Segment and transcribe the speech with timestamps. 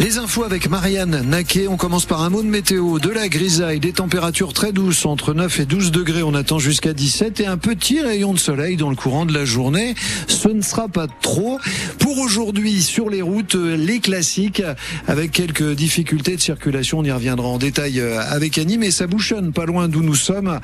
[0.00, 1.66] Les infos avec Marianne Naquet.
[1.66, 5.34] On commence par un mot de météo, de la grisaille, des températures très douces entre
[5.34, 6.22] 9 et 12 degrés.
[6.22, 9.44] On attend jusqu'à 17 et un petit rayon de soleil dans le courant de la
[9.44, 9.96] journée.
[10.28, 11.58] Ce ne sera pas trop.
[11.98, 14.62] Pour aujourd'hui, sur les routes, les classiques
[15.08, 17.00] avec quelques difficultés de circulation.
[17.00, 20.60] On y reviendra en détail avec Annie, mais ça bouchonne pas loin d'où nous sommes.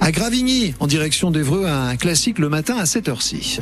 [0.00, 3.58] À Gravigny, en direction d'Evreux, un classique le matin à cette heure-ci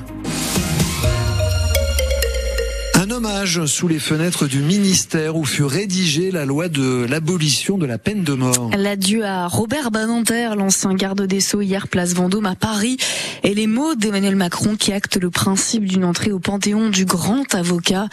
[3.17, 7.97] hommage sous les fenêtres du ministère où fut rédigée la loi de l'abolition de la
[7.97, 8.70] peine de mort.
[8.77, 12.98] L'adieu à Robert Badinter, l'ancien garde des Sceaux, hier place Vendôme à Paris,
[13.42, 17.55] et les mots d'Emmanuel Macron qui actent le principe d'une entrée au panthéon du grand
[17.55, 18.09] avocat.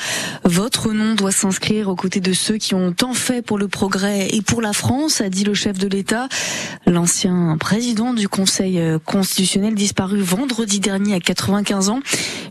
[0.46, 4.30] Votre nom doit s'inscrire aux côtés de ceux qui ont tant fait pour le progrès
[4.32, 6.30] et pour la France, a dit le chef de l'État.
[6.88, 12.00] L'ancien président du Conseil constitutionnel disparu vendredi dernier à 95 ans.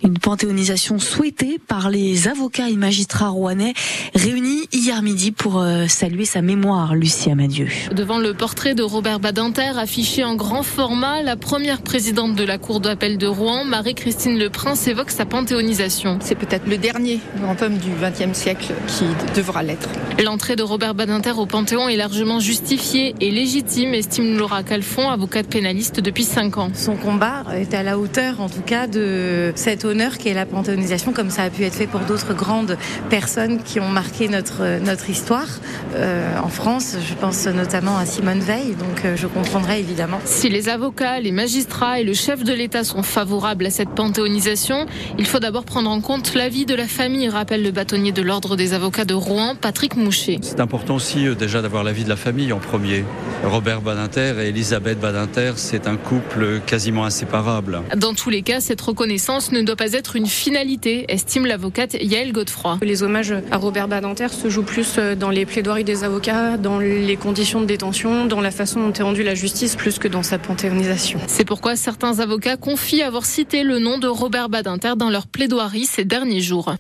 [0.05, 3.73] Une panthéonisation souhaitée par les avocats avocats et magistrats rouennais
[4.17, 7.69] réunis hier midi pour euh, saluer sa mémoire, Lucie Amadieu.
[7.93, 12.59] Devant le portrait de Robert Badinter affiché en grand format, la première présidente de la
[12.59, 16.19] Cour d'appel de Rouen, Marie-Christine Le Prince, évoque sa panthéonisation.
[16.21, 19.05] C'est peut-être le dernier grand homme du XXe siècle qui
[19.37, 19.89] devra l'être.
[20.25, 25.47] L'entrée de Robert Badinter au Panthéon est largement justifiée et légitime, estime Laura Calfon, avocate
[25.47, 26.71] pénaliste depuis 5 ans.
[26.75, 31.13] Son combat est à la hauteur, en tout cas, de cet honneur qu'est la panthéonisation,
[31.13, 32.77] comme ça a pu être fait pour d'autres grandes
[33.11, 35.49] personnes qui ont marqué notre, notre histoire
[35.95, 36.97] euh, en France.
[37.07, 40.19] Je pense notamment à Simone Veil, donc euh, je comprendrai évidemment.
[40.25, 44.87] Si les avocats, les magistrats et le chef de l'État sont favorables à cette panthéonisation,
[45.19, 48.57] il faut d'abord prendre en compte l'avis de la famille, rappelle le bâtonnier de l'Ordre
[48.57, 50.39] des avocats de Rouen, Patrick Moucher.
[50.43, 53.05] C'est important aussi euh, déjà d'avoir l'avis de la famille en premier.
[53.45, 57.83] Robert Badinter et Elisabeth Badinter, c'est un couple quasiment inséparable.
[57.97, 62.22] Dans tous les cas, cette reconnaissance ne doit pas être une finalité, estime l'avocate Yael
[62.31, 62.79] Godefroy.
[62.83, 66.79] Les hommages à Robert Badinter se jouent plus euh, dans les plaidoiries des avocats, dans
[66.79, 70.23] les conditions de détention, dans la façon dont est rendue la justice, plus que dans
[70.23, 71.19] sa panthéonisation.
[71.27, 75.87] C'est pourquoi certains avocats confient avoir cité le nom de Robert Badinter dans leur plaidoirie
[75.87, 76.77] ces derniers jours.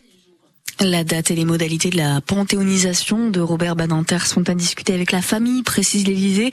[0.80, 5.12] La date et les modalités de la panthéonisation de Robert Badinter sont à discuter avec
[5.12, 6.50] la famille, précise l'Élysée,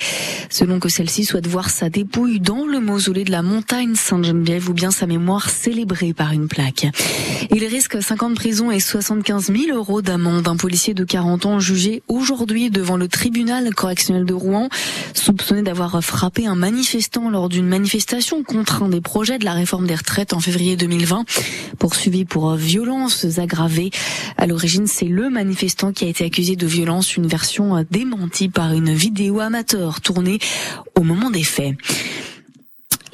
[0.50, 4.74] selon que celle-ci souhaite voir sa dépouille dans le mausolée de la montagne Sainte-Geneviève ou
[4.74, 6.85] bien sa mémoire célébrée par une plaque.
[7.52, 10.47] Il risque 50 prisons et 75 000 euros d'amende.
[10.47, 14.69] Un policier de 40 ans jugé aujourd'hui devant le tribunal correctionnel de Rouen,
[15.16, 19.88] soupçonné d'avoir frappé un manifestant lors d'une manifestation contre un des projets de la réforme
[19.88, 21.25] des retraites en février 2020,
[21.80, 23.90] poursuivi pour violences aggravées.
[24.38, 28.74] À l'origine, c'est le manifestant qui a été accusé de violence, une version démentie par
[28.74, 30.40] une vidéo amateur tournée
[30.96, 31.75] au moment des faits.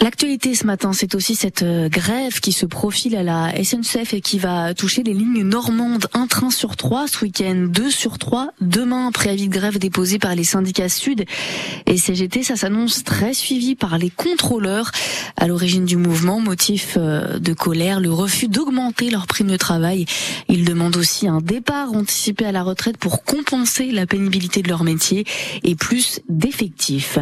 [0.02, 4.22] L'actualité ce matin, c'est aussi cette euh, grève qui se profile à la SNCF et
[4.22, 6.08] qui va toucher les lignes normandes.
[6.14, 9.12] Un train sur trois ce week-end, deux sur trois demain.
[9.12, 11.26] Préavis de grève déposé par les syndicats Sud
[11.86, 12.44] et CGT.
[12.44, 14.92] Ça s'annonce très suivi par les contrôleurs
[15.38, 16.40] à l'origine du mouvement.
[16.40, 20.06] Motif euh, de colère, le refus d'augmenter leur prime de travail.
[20.50, 24.84] Ils demandent aussi un départ anticipé à la retraite pour compenser la pénibilité de leur
[24.84, 25.26] métier
[25.64, 27.18] et plus d'effectifs.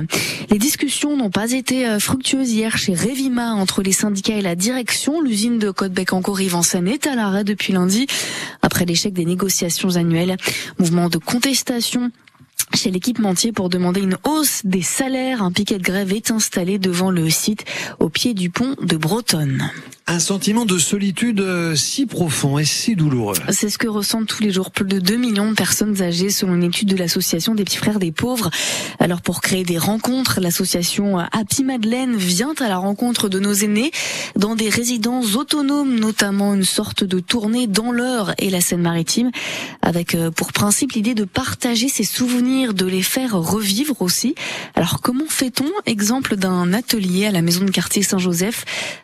[0.50, 4.56] Les discussions n'ont pas été euh, fructueuses hier chez Revima entre les syndicats et la
[4.56, 5.22] direction.
[5.22, 8.07] L'usine de Côte-Bec en Corrive-en-Seine est à l'arrêt depuis lundi
[8.61, 10.38] après l'échec des négociations annuelles.
[10.79, 12.12] Mouvement de contestation
[12.75, 15.44] chez l'équipementier pour demander une hausse des salaires.
[15.44, 17.66] Un piquet de grève est installé devant le site
[18.00, 19.69] au pied du pont de Bretonne.
[20.06, 23.38] Un sentiment de solitude euh, si profond et si douloureux.
[23.50, 26.56] C'est ce que ressentent tous les jours plus de 2 millions de personnes âgées selon
[26.56, 28.50] une étude de l'association des petits frères des pauvres.
[29.00, 33.91] Alors pour créer des rencontres, l'association Happy Madeleine vient à la rencontre de nos aînés
[34.35, 39.31] dans des résidences autonomes, notamment une sorte de tournée dans l'heure et la Seine-Maritime
[39.81, 44.35] avec euh, pour principe l'idée de partager ses souvenirs, de les faire revivre aussi.
[44.75, 48.63] Alors comment fait-on Exemple d'un atelier à la maison de quartier Saint-Joseph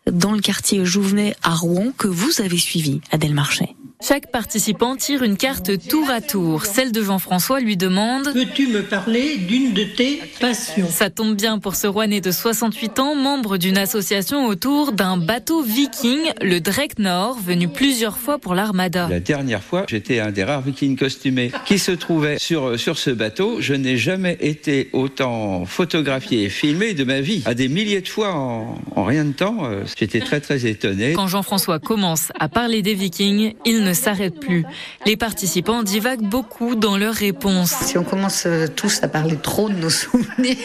[0.09, 3.75] dans le quartier Jouvenet à Rouen que vous avez suivi, Adèle Marchais.
[4.01, 6.65] Chaque participant tire une carte tour à tour.
[6.65, 10.87] Celle de Jean-François lui demande Peux-tu me parler d'une de tes passions?
[10.89, 15.61] Ça tombe bien pour ce Rouennais de 68 ans, membre d'une association autour d'un bateau
[15.61, 19.09] viking, le Drake Nord, venu plusieurs fois pour l'armada.
[19.09, 23.09] La dernière fois, j'étais un des rares vikings costumés qui se trouvait sur, sur ce
[23.09, 23.57] bateau.
[23.59, 27.43] Je n'ai jamais été autant photographié et filmé de ma vie.
[27.45, 31.11] À des milliers de fois en, en rien de temps, euh, j'étais très très étonné.
[31.11, 34.65] Quand Jean-François commence à parler des vikings, il ne ne s'arrête plus.
[35.05, 37.73] Les participants divaguent beaucoup dans leurs réponses.
[37.85, 40.57] Si on commence euh, tous à parler trop de nos souvenirs,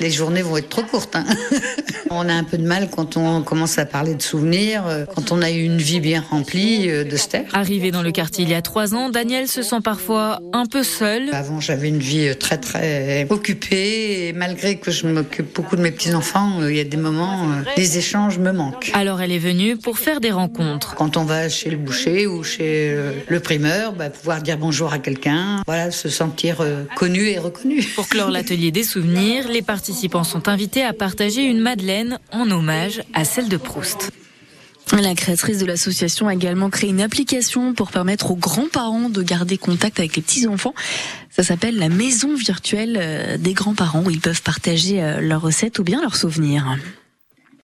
[0.00, 1.14] les journées vont être trop courtes.
[1.14, 1.24] Hein.
[2.10, 5.32] On a un peu de mal quand on commence à parler de souvenirs, euh, quand
[5.32, 7.46] on a eu une vie bien remplie euh, de stères.
[7.52, 10.84] Arrivé dans le quartier il y a trois ans, Daniel se sent parfois un peu
[10.84, 11.30] seul.
[11.32, 15.90] Avant, j'avais une vie très très occupée et malgré que je m'occupe beaucoup de mes
[15.90, 18.92] petits-enfants, il y a des moments, les échanges me manquent.
[18.94, 20.94] Alors elle est venue pour faire des rencontres.
[20.94, 22.96] Quand on va chez le boucher ou chez
[23.28, 26.58] le primeur, bah, pouvoir dire bonjour à quelqu'un, voilà, se sentir
[26.96, 27.82] connu et reconnu.
[27.94, 33.02] Pour clore l'atelier des souvenirs, les participants sont invités à partager une madeleine en hommage
[33.12, 34.10] à celle de Proust.
[34.92, 39.58] La créatrice de l'association a également créé une application pour permettre aux grands-parents de garder
[39.58, 40.74] contact avec les petits-enfants.
[41.30, 46.00] Ça s'appelle la maison virtuelle des grands-parents où ils peuvent partager leurs recettes ou bien
[46.00, 46.76] leurs souvenirs.